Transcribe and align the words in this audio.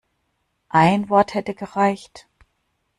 Ein 0.69 1.09
Wort 1.09 1.35
hätte 1.35 1.53
gereicht. 1.53 2.25